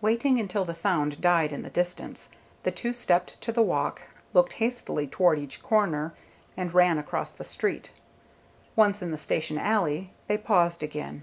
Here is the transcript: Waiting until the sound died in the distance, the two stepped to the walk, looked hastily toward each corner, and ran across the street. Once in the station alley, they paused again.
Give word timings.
Waiting 0.00 0.40
until 0.40 0.64
the 0.64 0.74
sound 0.74 1.20
died 1.20 1.52
in 1.52 1.62
the 1.62 1.70
distance, 1.70 2.30
the 2.64 2.72
two 2.72 2.92
stepped 2.92 3.40
to 3.42 3.52
the 3.52 3.62
walk, 3.62 4.02
looked 4.34 4.54
hastily 4.54 5.06
toward 5.06 5.38
each 5.38 5.62
corner, 5.62 6.14
and 6.56 6.74
ran 6.74 6.98
across 6.98 7.30
the 7.30 7.44
street. 7.44 7.92
Once 8.74 9.02
in 9.02 9.12
the 9.12 9.16
station 9.16 9.58
alley, 9.58 10.12
they 10.26 10.36
paused 10.36 10.82
again. 10.82 11.22